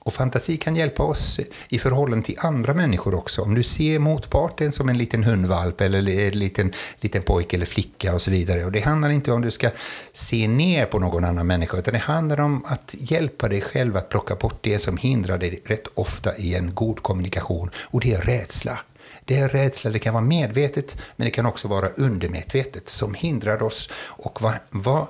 Och 0.04 0.14
fantasi 0.14 0.58
kan 0.58 0.76
hjälpa 0.76 1.04
oss 1.04 1.40
i 1.70 1.80
förhållande 1.80 2.26
till 2.26 2.36
andra 2.40 2.74
människor 2.74 3.16
också. 3.16 3.42
Om 3.42 3.56
du 3.56 3.64
ser 3.64 4.00
motparten 4.00 4.72
som 4.72 4.90
en 4.90 4.98
liten 4.98 5.24
hundvalp 5.24 5.82
eller 5.82 6.10
en 6.10 6.40
liten, 6.40 6.74
liten 7.00 7.22
pojke 7.22 7.56
eller 7.56 7.66
flicka 7.66 8.14
och 8.14 8.22
så 8.22 8.32
vidare. 8.32 8.66
Och 8.66 8.72
det 8.72 8.80
handlar 8.80 9.10
inte 9.10 9.32
om 9.32 9.38
att 9.38 9.44
du 9.44 9.52
ska 9.52 9.70
se 10.14 10.48
ner 10.48 10.86
på 10.86 11.00
någon 11.00 11.26
annan 11.26 11.48
människa, 11.48 11.78
utan 11.78 11.94
det 11.94 12.00
handlar 12.00 12.40
om 12.40 12.66
att 12.66 12.96
hjälpa 12.98 13.50
dig 13.50 13.62
själv 13.62 13.98
att 13.98 14.10
plocka 14.10 14.36
bort 14.36 14.58
det 14.62 14.80
som 14.80 14.98
hindrar 14.98 15.38
dig 15.38 15.62
rätt 15.66 15.88
ofta 15.94 16.38
i 16.38 16.56
en 16.56 16.76
god 16.76 17.04
kommunikation. 17.04 17.70
Och 17.78 18.02
det 18.02 18.14
är 18.14 18.22
rädsla. 18.22 18.80
Det 19.26 19.38
är 19.38 19.50
rädsla, 19.50 19.92
det 19.92 20.00
kan 20.00 20.14
vara 20.14 20.24
medvetet, 20.24 20.98
men 21.16 21.26
det 21.26 21.32
kan 21.32 21.46
också 21.46 21.68
vara 21.68 21.88
undermedvetet 21.88 22.90
som 22.90 23.14
hindrar 23.14 23.64
oss. 23.64 23.90
Och 23.96 24.42
vad, 24.42 24.54
vad, 24.70 25.08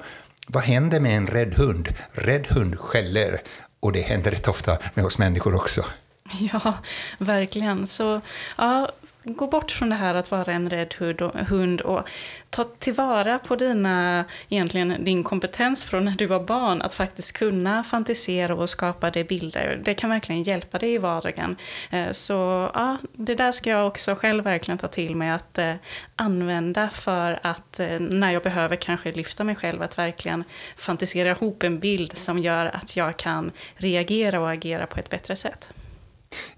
vad 0.47 0.63
händer 0.63 0.99
med 0.99 1.17
en 1.17 1.27
rädd 1.27 1.53
hund? 1.53 1.93
Rädd 2.11 2.47
hund 2.47 2.79
skäller 2.79 3.41
och 3.79 3.91
det 3.91 4.01
händer 4.01 4.31
rätt 4.31 4.47
ofta 4.47 4.77
med 4.93 5.05
oss 5.05 5.17
människor 5.17 5.55
också. 5.55 5.85
Ja, 6.39 6.73
verkligen. 7.19 7.87
Så 7.87 8.21
ja, 8.57 8.89
gå 9.25 9.47
bort 9.47 9.71
från 9.71 9.89
det 9.89 9.95
här 9.95 10.17
att 10.17 10.31
vara 10.31 10.53
en 10.53 10.69
rädd 10.69 10.93
hund 11.49 11.81
och 11.81 12.09
ta 12.49 12.63
tillvara 12.63 13.39
på 13.39 13.55
dina, 13.55 14.25
egentligen 14.49 15.03
din 15.03 15.23
kompetens 15.23 15.83
från 15.83 16.05
när 16.05 16.11
du 16.11 16.25
var 16.25 16.39
barn 16.39 16.81
att 16.81 16.93
faktiskt 16.93 17.31
kunna 17.31 17.83
fantisera 17.83 18.55
och 18.55 18.69
skapa 18.69 19.11
dig 19.11 19.23
bilder. 19.23 19.81
Det 19.85 19.93
kan 19.93 20.09
verkligen 20.09 20.43
hjälpa 20.43 20.79
dig 20.79 20.93
i 20.93 20.97
vardagen. 20.97 21.57
Eh, 21.89 22.11
så 22.11 22.33
ja, 22.73 22.97
det 23.13 23.35
där 23.35 23.51
ska 23.51 23.69
jag 23.69 23.87
också 23.87 24.15
själv 24.15 24.43
verkligen 24.43 24.77
ta 24.77 24.87
till 24.87 25.15
mig 25.15 25.29
att 25.29 25.57
eh, 25.57 25.73
använda 26.15 26.89
för 26.89 27.39
att 27.43 27.79
eh, 27.79 27.99
när 27.99 28.31
jag 28.31 28.43
behöver 28.43 28.75
kanske 28.75 29.11
lyfta 29.11 29.43
mig 29.43 29.55
själv 29.55 29.81
att 29.81 29.97
verkligen 29.97 30.43
fantisera 30.77 31.29
ihop 31.29 31.63
en 31.63 31.79
bild 31.79 32.17
som 32.17 32.39
gör 32.39 32.65
att 32.65 32.97
jag 32.97 33.17
kan 33.17 33.51
reagera 33.75 34.39
och 34.39 34.51
agera 34.51 34.85
på 34.85 34.99
ett 34.99 35.09
bättre 35.09 35.35
sätt. 35.35 35.69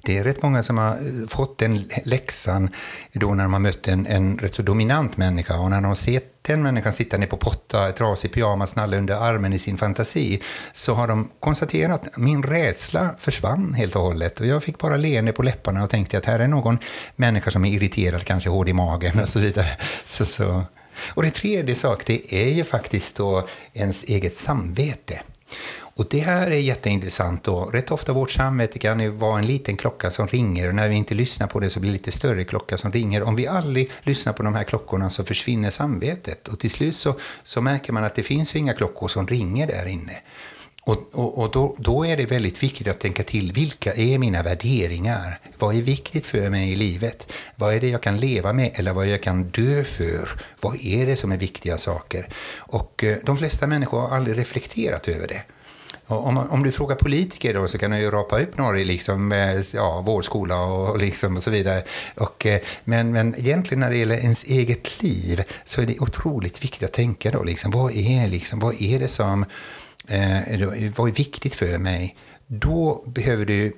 Det 0.04 0.18
är 0.18 0.24
rätt 0.24 0.42
många 0.42 0.64
som 0.64 0.78
har 0.78 0.90
eh, 0.90 1.28
fått 1.28 1.58
den 1.58 1.90
läxan 2.04 2.70
då 3.14 3.34
när 3.34 3.44
de 3.44 3.54
har 3.54 3.60
mött 3.60 3.88
en, 3.88 4.06
en 4.06 4.38
rätt 4.38 4.56
så 4.56 4.62
dominant 4.62 5.18
människa 5.18 5.58
och 5.58 5.70
när 5.70 5.82
de 5.82 5.86
har 5.86 5.96
sett 5.96 6.36
den 6.42 6.64
människan 6.64 6.94
sitta 6.94 7.18
ner 7.18 7.28
på 7.28 7.38
potta, 7.38 7.92
trasig 7.92 8.34
pyjamas, 8.34 8.76
nalle 8.76 8.98
under 8.98 9.16
armen 9.16 9.54
i 9.54 9.60
sin 9.60 9.78
fantasi, 9.78 10.42
så 10.74 10.94
har 10.94 11.08
de 11.08 11.30
konstaterat 11.40 12.08
att 12.08 12.18
min 12.18 12.44
rädsla 12.44 13.16
försvann 13.20 13.74
helt 13.74 13.96
och 13.96 14.02
hållet. 14.02 14.40
Och 14.40 14.46
jag 14.46 14.64
fick 14.64 14.78
bara 14.78 14.98
leende 14.98 15.32
på 15.32 15.44
läpparna 15.44 15.84
och 15.84 15.90
tänkte 15.90 16.18
att 16.18 16.26
här 16.26 16.40
är 16.40 16.48
någon 16.48 16.78
människa 17.16 17.52
som 17.52 17.66
är 17.66 17.72
irriterad, 17.72 18.24
kanske 18.24 18.50
hård 18.50 18.70
i 18.70 18.74
magen 18.74 19.20
och 19.20 19.30
så 19.30 19.40
vidare. 19.40 19.78
Så, 20.06 20.26
så. 20.26 20.64
Och 21.08 21.24
det 21.24 21.32
tredje 21.32 21.76
sak, 21.76 22.06
det 22.06 22.36
är 22.36 22.54
ju 22.54 22.64
faktiskt 22.64 23.16
då 23.16 23.48
ens 23.74 24.04
eget 24.04 24.36
samvete. 24.36 25.22
Och 25.98 26.06
det 26.10 26.20
här 26.20 26.52
är 26.52 26.60
jätteintressant. 26.60 27.44
Då. 27.44 27.66
Rätt 27.66 27.92
ofta 27.92 28.14
vårt 28.14 28.32
samvete 28.32 28.80
kan 28.80 29.00
ju 29.00 29.10
vara 29.10 29.40
en 29.40 29.48
liten 29.48 29.78
klocka 29.78 30.12
som 30.12 30.28
ringer 30.28 30.68
och 30.68 30.76
när 30.76 30.90
vi 30.90 30.96
inte 30.96 31.16
lyssnar 31.16 31.48
på 31.48 31.60
det 31.60 31.70
så 31.70 31.80
blir 31.80 31.92
det 31.92 31.98
lite 31.98 32.12
större 32.12 32.44
klocka 32.44 32.78
som 32.78 32.92
ringer. 32.92 33.24
Om 33.24 33.36
vi 33.36 33.48
aldrig 33.48 33.92
lyssnar 34.04 34.34
på 34.34 34.44
de 34.44 34.56
här 34.56 34.64
klockorna 34.64 35.10
så 35.10 35.24
försvinner 35.24 35.70
samvetet 35.70 36.48
och 36.48 36.60
till 36.60 36.72
slut 36.72 36.96
så, 36.96 37.16
så 37.44 37.62
märker 37.62 37.94
man 37.94 38.04
att 38.04 38.16
det 38.16 38.24
finns 38.24 38.56
ju 38.56 38.60
inga 38.60 38.74
klockor 38.74 39.08
som 39.08 39.28
ringer 39.28 39.68
där 39.68 39.86
inne. 39.86 40.22
Och, 40.82 41.10
och, 41.12 41.38
och 41.38 41.52
då, 41.52 41.76
då, 41.80 42.06
är 42.06 42.18
det 42.18 42.26
väldigt 42.26 42.64
viktigt 42.64 42.88
att 42.88 43.00
tänka 43.00 43.24
till, 43.24 43.52
vilka 43.52 43.94
är 43.94 44.18
mina 44.18 44.44
värderingar? 44.44 45.40
Vad 45.60 45.76
är 45.76 45.82
viktigt 45.82 46.26
för 46.26 46.50
mig 46.50 46.72
i 46.72 46.76
livet? 46.76 47.32
Vad 47.56 47.74
är 47.74 47.80
det 47.80 47.90
jag 47.90 48.02
kan 48.02 48.18
leva 48.18 48.54
med 48.54 48.72
eller 48.74 48.94
vad 48.94 49.08
jag 49.08 49.24
kan 49.24 49.44
dö 49.44 49.84
för? 49.84 50.30
Vad 50.62 50.86
är 50.86 51.06
det 51.06 51.16
som 51.16 51.32
är 51.32 51.38
viktiga 51.38 51.78
saker? 51.78 52.30
Och 52.58 53.04
eh, 53.04 53.18
de 53.24 53.38
flesta 53.38 53.68
människor 53.68 54.00
har 54.00 54.18
aldrig 54.18 54.38
reflekterat 54.38 55.08
över 55.08 55.28
det. 55.28 55.42
Om, 56.08 56.38
om 56.38 56.64
du 56.64 56.72
frågar 56.72 56.96
politiker 56.96 57.54
då 57.54 57.68
så 57.68 57.78
kan 57.78 57.92
du 57.92 57.98
ju 57.98 58.12
rapa 58.12 58.42
upp 58.42 58.58
några 58.58 58.78
liksom, 58.78 59.32
eh, 59.32 59.62
ja, 59.74 60.02
vårdskola 60.02 60.62
och, 60.62 61.00
liksom 61.00 61.38
och 61.38 61.44
så 61.44 61.50
vidare. 61.50 61.84
Och, 62.16 62.46
eh, 62.46 62.62
men, 62.84 63.12
men 63.12 63.36
egentligen 63.36 63.80
när 63.80 63.90
det 63.90 63.98
gäller 63.98 64.16
ens 64.18 64.44
eget 64.44 65.04
liv 65.04 65.44
så 65.66 65.82
är 65.82 65.86
det 65.86 66.00
otroligt 66.00 66.64
viktigt 66.64 66.84
att 66.84 66.94
tänka 66.94 67.32
då, 67.32 67.44
liksom, 67.44 67.72
vad, 67.72 67.92
är, 67.92 68.28
liksom, 68.28 68.60
vad 68.60 68.82
är 68.82 69.00
det 69.00 69.08
som 69.08 69.46
eh, 70.08 70.92
vad 70.96 71.10
är 71.10 71.14
viktigt 71.14 71.56
för 71.56 71.78
mig? 71.78 72.16
Då 72.48 73.04
behöver 73.08 73.46
du 73.46 73.74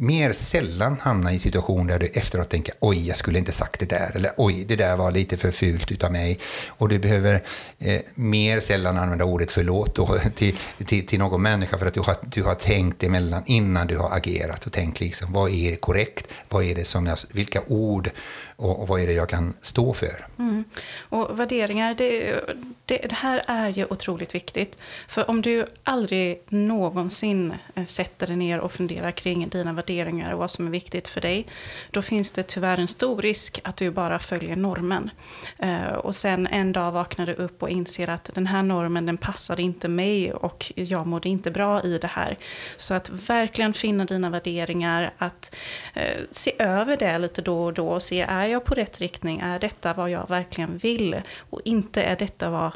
mer 0.00 0.32
sällan 0.32 0.96
hamna 1.00 1.32
i 1.32 1.38
situationer 1.38 1.92
där 1.92 1.98
du 1.98 2.06
efteråt 2.06 2.48
tänker 2.48 2.74
oj, 2.80 3.08
jag 3.08 3.16
skulle 3.16 3.38
inte 3.38 3.52
sagt 3.52 3.80
det 3.80 3.86
där, 3.86 4.12
eller 4.14 4.32
oj, 4.36 4.64
det 4.68 4.76
där 4.76 4.96
var 4.96 5.12
lite 5.12 5.36
för 5.36 5.50
fult 5.50 5.92
utav 5.92 6.12
mig. 6.12 6.38
Och 6.68 6.88
du 6.88 6.98
behöver 6.98 7.42
eh, 7.78 8.00
mer 8.14 8.60
sällan 8.60 8.98
använda 8.98 9.24
ordet 9.24 9.52
förlåt 9.52 9.94
då, 9.94 10.18
till, 10.34 10.56
till, 10.86 11.06
till 11.06 11.18
någon 11.18 11.42
människa 11.42 11.78
för 11.78 11.86
att 11.86 11.94
du 11.94 12.00
har, 12.00 12.16
du 12.22 12.42
har 12.42 12.54
tänkt 12.54 13.02
emellan 13.02 13.42
innan 13.46 13.86
du 13.86 13.96
har 13.96 14.16
agerat 14.16 14.66
och 14.66 14.72
tänkt 14.72 15.00
liksom, 15.00 15.32
vad 15.32 15.50
är 15.50 15.76
korrekt, 15.76 16.26
vad 16.48 16.64
är 16.64 16.74
det 16.74 16.84
som 16.84 17.06
jag, 17.06 17.18
vilka 17.32 17.60
ord 17.66 18.10
och, 18.58 18.80
och 18.80 18.88
vad 18.88 19.00
är 19.00 19.06
det 19.06 19.12
jag 19.12 19.28
kan 19.28 19.54
stå 19.60 19.94
för. 19.94 20.26
Mm. 20.38 20.64
Och 20.98 21.38
värderingar, 21.40 21.94
det, 21.94 22.40
det, 22.84 22.96
det, 22.96 23.14
här 23.14 23.42
är 23.46 23.68
ju 23.68 23.84
otroligt 23.90 24.34
viktigt. 24.34 24.78
För 25.08 25.30
om 25.30 25.42
du 25.42 25.66
aldrig 25.84 26.42
någonsin 26.48 27.54
eh, 27.74 27.84
sätter 27.84 28.26
dig 28.26 28.36
ner 28.36 28.60
och 28.60 28.72
funderar 28.72 29.10
kring 29.10 29.48
dina 29.48 29.72
värderingar 29.72 30.32
och 30.32 30.38
vad 30.38 30.50
som 30.50 30.66
är 30.66 30.70
viktigt 30.70 31.08
för 31.08 31.20
dig, 31.20 31.46
då 31.90 32.02
finns 32.02 32.30
det 32.30 32.42
tyvärr 32.42 32.78
en 32.78 32.88
stor 32.88 33.22
risk 33.22 33.60
att 33.64 33.76
du 33.76 33.90
bara 33.90 34.18
följer 34.18 34.56
normen. 34.56 35.10
Eh, 35.58 35.92
och 35.92 36.14
sen 36.14 36.46
en 36.46 36.72
dag 36.72 36.92
vaknar 36.92 37.26
du 37.26 37.32
upp 37.32 37.62
och 37.62 37.70
inser 37.70 38.10
att 38.10 38.30
den 38.34 38.46
här 38.46 38.62
normen, 38.62 39.06
den 39.06 39.16
passade 39.16 39.62
inte 39.62 39.88
mig 39.88 40.32
och 40.32 40.72
jag 40.74 41.06
mådde 41.06 41.28
inte 41.28 41.50
bra 41.50 41.82
i 41.82 41.98
det 41.98 42.06
här. 42.06 42.36
Så 42.76 42.94
att 42.94 43.08
verkligen 43.08 43.74
finna 43.74 44.04
dina 44.04 44.30
värderingar, 44.30 45.10
att 45.18 45.54
eh, 45.94 46.18
se 46.30 46.52
över 46.58 46.96
det 46.96 47.18
lite 47.18 47.42
då 47.42 47.64
och 47.64 47.72
då 47.72 47.88
och 47.88 48.02
se, 48.02 48.20
är 48.20 48.47
jag 48.48 48.64
på 48.64 48.74
rätt 48.74 49.00
riktning? 49.00 49.40
Är 49.40 49.58
detta 49.58 49.94
vad 49.94 50.10
jag 50.10 50.28
verkligen 50.28 50.78
vill? 50.78 51.22
Och 51.50 51.60
inte 51.64 52.02
är 52.02 52.16
detta 52.16 52.50
vad 52.50 52.72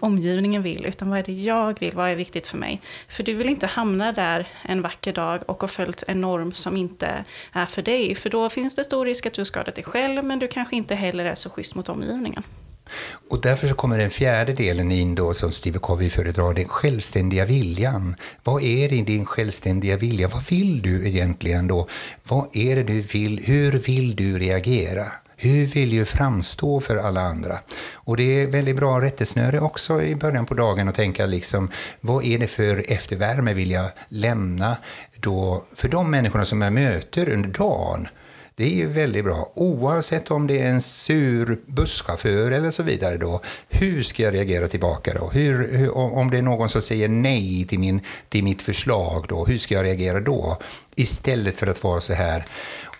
omgivningen 0.00 0.62
vill, 0.62 0.86
utan 0.86 1.10
vad 1.10 1.18
är 1.18 1.22
det 1.22 1.32
jag 1.32 1.80
vill, 1.80 1.94
vad 1.94 2.10
är 2.10 2.16
viktigt 2.16 2.46
för 2.46 2.58
mig? 2.58 2.80
För 3.08 3.22
du 3.22 3.34
vill 3.34 3.48
inte 3.48 3.66
hamna 3.66 4.12
där 4.12 4.48
en 4.62 4.82
vacker 4.82 5.12
dag 5.12 5.42
och 5.46 5.60
ha 5.60 5.68
följt 5.68 6.04
en 6.08 6.20
norm 6.20 6.52
som 6.52 6.76
inte 6.76 7.24
är 7.52 7.64
för 7.64 7.82
dig, 7.82 8.14
för 8.14 8.30
då 8.30 8.50
finns 8.50 8.74
det 8.74 8.84
stor 8.84 9.06
risk 9.06 9.26
att 9.26 9.34
du 9.34 9.44
skadar 9.44 9.72
dig 9.72 9.84
själv, 9.84 10.24
men 10.24 10.38
du 10.38 10.48
kanske 10.48 10.76
inte 10.76 10.94
heller 10.94 11.24
är 11.24 11.34
så 11.34 11.50
schysst 11.50 11.74
mot 11.74 11.88
omgivningen. 11.88 12.42
Och 13.30 13.40
därför 13.40 13.68
så 13.68 13.74
kommer 13.74 13.98
den 13.98 14.10
fjärde 14.10 14.52
delen 14.52 14.92
in 14.92 15.14
då 15.14 15.34
som 15.34 15.52
Steve 15.52 15.78
Covey 15.78 16.10
föredrar, 16.10 16.54
den 16.54 16.68
självständiga 16.68 17.44
viljan. 17.44 18.16
Vad 18.44 18.62
är 18.62 18.88
det 18.88 18.96
i 18.96 19.02
din 19.02 19.26
självständiga 19.26 19.96
vilja? 19.96 20.28
Vad 20.28 20.46
vill 20.48 20.82
du 20.82 21.08
egentligen 21.08 21.66
då? 21.66 21.88
Vad 22.24 22.56
är 22.56 22.76
det 22.76 22.82
du 22.82 23.00
vill? 23.00 23.44
Hur 23.44 23.72
vill 23.72 24.16
du 24.16 24.38
reagera? 24.38 25.06
Hur 25.42 25.66
vill 25.66 25.90
du 25.90 26.04
framstå 26.04 26.80
för 26.80 26.96
alla 26.96 27.20
andra? 27.20 27.58
Och 27.92 28.16
det 28.16 28.42
är 28.42 28.46
väldigt 28.46 28.76
bra 28.76 29.00
rättesnöre 29.00 29.60
också 29.60 30.02
i 30.02 30.14
början 30.14 30.46
på 30.46 30.54
dagen 30.54 30.88
att 30.88 30.94
tänka 30.94 31.26
liksom, 31.26 31.70
vad 32.00 32.24
är 32.24 32.38
det 32.38 32.46
för 32.46 32.92
eftervärme 32.92 33.54
vill 33.54 33.70
jag 33.70 33.90
lämna 34.08 34.76
då 35.16 35.64
för 35.76 35.88
de 35.88 36.10
människorna 36.10 36.44
som 36.44 36.62
jag 36.62 36.72
möter 36.72 37.28
under 37.28 37.48
dagen? 37.48 38.08
Det 38.54 38.64
är 38.64 38.74
ju 38.74 38.86
väldigt 38.86 39.24
bra, 39.24 39.52
oavsett 39.54 40.30
om 40.30 40.46
det 40.46 40.58
är 40.58 40.68
en 40.70 40.82
sur 40.82 41.60
busschaufför 41.66 42.50
eller 42.50 42.70
så 42.70 42.82
vidare. 42.82 43.16
Då. 43.16 43.40
Hur 43.68 44.02
ska 44.02 44.22
jag 44.22 44.34
reagera 44.34 44.68
tillbaka 44.68 45.14
då? 45.14 45.30
Hur, 45.30 45.76
hur, 45.76 45.96
om 45.98 46.30
det 46.30 46.38
är 46.38 46.42
någon 46.42 46.68
som 46.68 46.82
säger 46.82 47.08
nej 47.08 47.66
till, 47.68 47.78
min, 47.78 48.00
till 48.28 48.44
mitt 48.44 48.62
förslag, 48.62 49.24
då, 49.28 49.44
hur 49.44 49.58
ska 49.58 49.74
jag 49.74 49.84
reagera 49.84 50.20
då? 50.20 50.58
Istället 50.94 51.56
för 51.56 51.66
att 51.66 51.82
vara 51.82 52.00
så 52.00 52.14
här, 52.14 52.44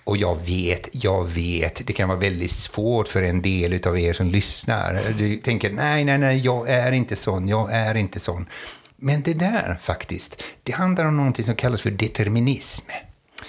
och 0.05 0.17
jag 0.17 0.39
vet, 0.47 1.05
jag 1.05 1.25
vet, 1.25 1.87
det 1.87 1.93
kan 1.93 2.09
vara 2.09 2.19
väldigt 2.19 2.51
svårt 2.51 3.09
för 3.09 3.23
en 3.23 3.43
del 3.43 3.81
av 3.87 3.99
er 3.99 4.13
som 4.13 4.31
lyssnar. 4.31 5.15
Du 5.19 5.37
tänker, 5.37 5.71
nej, 5.71 6.05
nej, 6.05 6.19
nej, 6.19 6.39
jag 6.39 6.69
är 6.69 6.93
inte 6.93 7.17
sån, 7.17 7.49
jag 7.49 7.73
är 7.73 7.95
inte 7.95 8.21
sån. 8.21 8.47
Men 8.97 9.23
det 9.23 9.35
där 9.35 9.79
faktiskt, 9.83 10.43
det 10.63 10.73
handlar 10.73 11.05
om 11.05 11.17
någonting 11.17 11.45
som 11.45 11.55
kallas 11.57 11.83
för 11.83 11.91
determinism. 11.91 12.91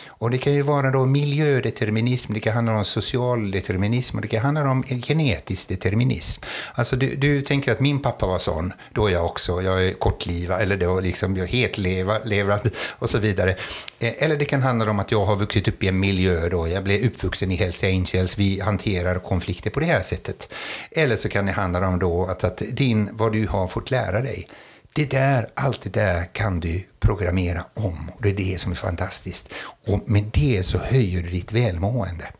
Och 0.08 0.32
det 0.32 0.38
kan 0.38 0.54
ju 0.54 0.62
vara 0.62 0.92
då 0.92 1.06
miljödeterminism, 1.06 2.34
det 2.34 2.40
kan 2.40 2.54
handla 2.54 2.78
om 2.78 2.86
social 2.86 3.52
determinism 3.52 4.18
och 4.18 4.22
det 4.22 4.28
kan 4.28 4.42
handla 4.42 4.72
om 4.72 4.84
genetisk 4.84 5.70
determinism. 5.70 6.44
Alltså 6.74 6.96
du, 6.96 7.16
du 7.16 7.42
tänker 7.42 7.72
att 7.72 7.80
min 7.80 8.02
pappa 8.02 8.28
var 8.28 8.40
sån, 8.40 8.74
då 8.94 9.08
är 9.08 9.12
jag 9.12 9.26
också, 9.26 9.62
jag 9.62 9.88
är 9.88 9.94
kortlivad, 9.94 10.62
eller 10.62 10.78
då 10.78 11.00
liksom 11.00 11.38
jag 11.38 11.44
är 11.44 11.52
hetlevrad 11.52 12.70
och 12.90 13.10
så 13.10 13.20
vidare. 13.20 13.56
Eh, 14.00 14.14
eller 14.18 14.38
det 14.38 14.46
kan 14.46 14.62
handla 14.62 14.92
om 14.92 15.00
att 15.00 15.12
jag 15.12 15.26
har 15.26 15.36
vuxit 15.36 15.68
upp 15.68 15.84
i 15.84 15.88
en 15.88 16.00
miljö 16.00 16.50
då, 16.50 16.68
jag 16.68 16.84
blev 16.84 17.06
uppvuxen 17.06 17.52
i 17.52 17.56
Hells 17.56 17.84
Angels, 17.84 18.38
vi 18.38 18.60
hanterar 18.60 19.20
konflikter 19.20 19.70
på 19.70 19.80
det 19.80 19.86
här 19.86 20.02
sättet. 20.02 20.54
Eller 20.92 21.16
så 21.16 21.30
kan 21.30 21.46
det 21.46 21.52
handla 21.52 21.88
om 21.88 22.00
då 22.00 22.26
att, 22.26 22.44
att 22.44 22.62
din, 22.72 23.10
vad 23.12 23.32
du 23.32 23.48
har 23.48 23.68
fått 23.68 23.92
lära 23.92 24.22
dig, 24.22 24.48
det 24.96 25.12
där, 25.12 25.48
allt 25.54 25.82
det 25.82 25.90
där 25.90 26.24
kan 26.34 26.60
du 26.60 26.84
programmera 27.00 27.66
om. 27.74 28.12
Och 28.16 28.22
det 28.22 28.30
är 28.30 28.34
det 28.34 28.60
som 28.60 28.72
är 28.72 28.76
fantastiskt. 28.76 29.54
Och 29.88 30.10
med 30.10 30.24
det 30.34 30.64
så 30.64 30.78
höjer 30.78 31.24
du 31.24 31.30
ditt 31.30 31.52
välmående. 31.52 32.32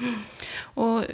Mm. 0.00 0.14
Och, 0.56 1.04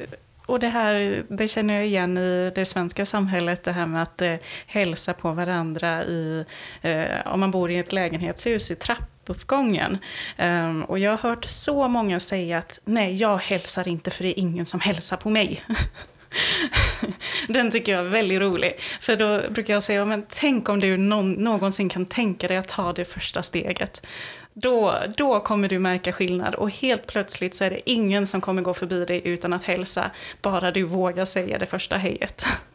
och 0.46 0.60
det 0.60 0.68
här, 0.68 1.24
det 1.28 1.48
känner 1.48 1.74
jag 1.74 1.86
igen 1.86 2.18
i 2.18 2.52
det 2.54 2.64
svenska 2.64 3.06
samhället, 3.06 3.62
det 3.62 3.72
här 3.72 3.86
med 3.86 4.02
att 4.02 4.22
eh, 4.22 4.34
hälsa 4.66 5.12
på 5.14 5.32
varandra 5.32 6.04
i, 6.04 6.44
eh, 6.82 7.32
om 7.32 7.40
man 7.40 7.50
bor 7.50 7.70
i 7.70 7.78
ett 7.78 7.92
lägenhetshus 7.92 8.70
i 8.70 8.74
trappuppgången. 8.74 9.98
Um, 10.38 10.84
och 10.84 10.98
jag 10.98 11.10
har 11.10 11.18
hört 11.18 11.44
så 11.44 11.88
många 11.88 12.20
säga 12.20 12.58
att 12.58 12.80
nej, 12.84 13.14
jag 13.14 13.38
hälsar 13.38 13.88
inte 13.88 14.10
för 14.10 14.24
det 14.24 14.30
är 14.30 14.38
ingen 14.38 14.66
som 14.66 14.80
hälsar 14.80 15.16
på 15.16 15.30
mig. 15.30 15.62
Den 17.48 17.70
tycker 17.70 17.92
jag 17.92 18.00
är 18.00 18.08
väldigt 18.08 18.40
rolig. 18.40 18.80
För 19.00 19.16
då 19.16 19.50
brukar 19.50 19.74
jag 19.74 19.82
säga, 19.82 20.04
men 20.04 20.26
tänk 20.28 20.68
om 20.68 20.80
du 20.80 20.96
någonsin 20.96 21.88
kan 21.88 22.06
tänka 22.06 22.48
dig 22.48 22.56
att 22.56 22.68
ta 22.68 22.92
det 22.92 23.04
första 23.04 23.42
steget. 23.42 24.06
Då, 24.52 24.94
då 25.16 25.40
kommer 25.40 25.68
du 25.68 25.78
märka 25.78 26.12
skillnad 26.12 26.54
och 26.54 26.70
helt 26.70 27.06
plötsligt 27.06 27.54
så 27.54 27.64
är 27.64 27.70
det 27.70 27.90
ingen 27.90 28.26
som 28.26 28.40
kommer 28.40 28.62
gå 28.62 28.74
förbi 28.74 29.04
dig 29.04 29.20
utan 29.24 29.52
att 29.52 29.62
hälsa, 29.62 30.10
bara 30.42 30.70
du 30.70 30.82
vågar 30.82 31.24
säga 31.24 31.58
det 31.58 31.66
första 31.66 31.96
hejet. 31.96 32.46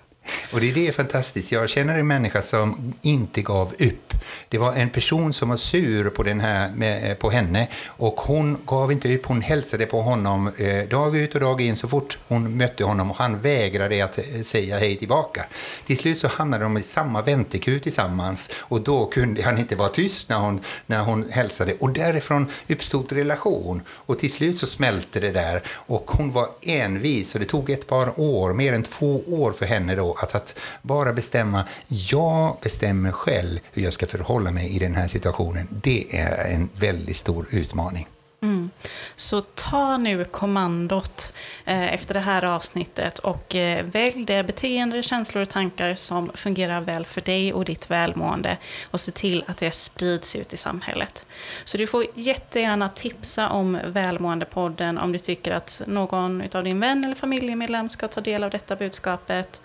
Och 0.53 0.61
det 0.61 0.69
är 0.69 0.73
det 0.73 0.95
fantastiskt. 0.95 1.51
Jag 1.51 1.69
känner 1.69 1.97
en 1.97 2.07
människa 2.07 2.41
som 2.41 2.93
inte 3.01 3.41
gav 3.41 3.73
upp. 3.79 4.13
Det 4.49 4.57
var 4.57 4.73
en 4.73 4.89
person 4.89 5.33
som 5.33 5.49
var 5.49 5.55
sur 5.55 6.09
på, 6.09 6.23
den 6.23 6.39
här, 6.39 6.71
med, 6.75 7.11
eh, 7.11 7.17
på 7.17 7.29
henne 7.29 7.67
och 7.85 8.21
hon 8.21 8.57
gav 8.65 8.91
inte 8.91 9.15
upp. 9.15 9.25
Hon 9.25 9.41
hälsade 9.41 9.85
på 9.85 10.01
honom 10.01 10.51
eh, 10.57 10.89
dag 10.89 11.17
ut 11.17 11.35
och 11.35 11.41
dag 11.41 11.61
in 11.61 11.75
så 11.75 11.87
fort 11.87 12.17
hon 12.27 12.57
mötte 12.57 12.83
honom 12.83 13.11
och 13.11 13.17
han 13.17 13.41
vägrade 13.41 14.05
att 14.05 14.17
eh, 14.17 14.41
säga 14.41 14.79
hej 14.79 14.95
tillbaka. 14.95 15.45
Till 15.85 15.97
slut 15.97 16.17
så 16.17 16.27
hamnade 16.27 16.63
de 16.63 16.77
i 16.77 16.83
samma 16.83 17.21
väntekur 17.21 17.79
tillsammans 17.79 18.51
och 18.57 18.81
då 18.81 19.05
kunde 19.05 19.43
han 19.43 19.57
inte 19.57 19.75
vara 19.75 19.89
tyst 19.89 20.29
när 20.29 20.37
hon, 20.37 20.59
när 20.85 21.03
hon 21.03 21.29
hälsade 21.29 21.73
och 21.79 21.89
därifrån 21.89 22.47
uppstod 22.67 23.11
relation 23.11 23.81
och 23.89 24.19
till 24.19 24.31
slut 24.31 24.59
så 24.59 24.67
smälte 24.67 25.19
det 25.19 25.31
där 25.31 25.63
och 25.67 26.11
hon 26.11 26.31
var 26.31 26.49
envis 26.61 27.33
och 27.35 27.39
det 27.39 27.45
tog 27.45 27.69
ett 27.69 27.87
par 27.87 28.19
år, 28.19 28.53
mer 28.53 28.73
än 28.73 28.83
två 28.83 29.21
år 29.27 29.51
för 29.51 29.65
henne 29.65 29.95
då 29.95 30.14
att, 30.23 30.35
att 30.35 30.55
bara 30.81 31.13
bestämma, 31.13 31.63
jag 31.87 32.57
bestämmer 32.61 33.11
själv 33.11 33.59
hur 33.71 33.83
jag 33.83 33.93
ska 33.93 34.07
förhålla 34.07 34.51
mig 34.51 34.75
i 34.75 34.79
den 34.79 34.95
här 34.95 35.07
situationen. 35.07 35.67
Det 35.69 36.17
är 36.17 36.51
en 36.51 36.69
väldigt 36.73 37.17
stor 37.17 37.47
utmaning. 37.49 38.07
Mm. 38.45 38.69
Så 39.15 39.41
ta 39.41 39.97
nu 39.97 40.25
kommandot 40.25 41.33
eh, 41.65 41.93
efter 41.93 42.13
det 42.13 42.19
här 42.19 42.45
avsnittet 42.45 43.19
och 43.19 43.55
eh, 43.55 43.85
välj 43.85 44.25
det 44.25 44.43
beteende, 44.43 45.03
känslor 45.03 45.41
och 45.41 45.49
tankar 45.49 45.95
som 45.95 46.31
fungerar 46.33 46.81
väl 46.81 47.05
för 47.05 47.21
dig 47.21 47.53
och 47.53 47.65
ditt 47.65 47.91
välmående 47.91 48.57
och 48.91 48.99
se 48.99 49.11
till 49.11 49.43
att 49.47 49.57
det 49.57 49.75
sprids 49.75 50.35
ut 50.35 50.53
i 50.53 50.57
samhället. 50.57 51.25
Så 51.63 51.77
du 51.77 51.87
får 51.87 52.05
jättegärna 52.13 52.89
tipsa 52.89 53.49
om 53.49 53.79
Välmåendepodden 53.85 54.97
om 54.97 55.11
du 55.11 55.19
tycker 55.19 55.51
att 55.51 55.81
någon 55.87 56.43
av 56.53 56.63
din 56.63 56.79
vän 56.79 57.03
eller 57.03 57.15
familjemedlem 57.15 57.89
ska 57.89 58.07
ta 58.07 58.21
del 58.21 58.43
av 58.43 58.49
detta 58.49 58.75
budskapet. 58.75 59.61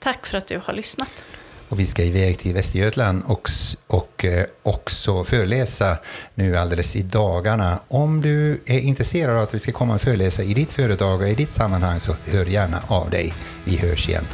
Tack 0.00 0.26
för 0.26 0.38
att 0.38 0.46
du 0.46 0.60
har 0.64 0.74
lyssnat. 0.74 1.24
Och 1.68 1.80
vi 1.80 1.86
ska 1.86 2.02
iväg 2.02 2.38
till 2.38 2.54
Västergötland 2.54 3.22
och, 3.26 3.48
och 3.86 4.24
eh, 4.24 4.44
också 4.62 5.24
föreläsa 5.24 5.98
nu 6.34 6.56
alldeles 6.56 6.96
i 6.96 7.02
dagarna. 7.02 7.80
Om 7.88 8.20
du 8.20 8.60
är 8.66 8.80
intresserad 8.80 9.36
av 9.36 9.42
att 9.42 9.54
vi 9.54 9.58
ska 9.58 9.72
komma 9.72 9.94
och 9.94 10.00
föreläsa 10.00 10.42
i 10.42 10.54
ditt 10.54 10.72
företag 10.72 11.20
och 11.20 11.28
i 11.28 11.34
ditt 11.34 11.52
sammanhang 11.52 12.00
så 12.00 12.16
hör 12.24 12.46
gärna 12.46 12.82
av 12.88 13.10
dig. 13.10 13.34
Vi 13.64 13.76
hörs 13.76 14.08
igen. 14.08 14.24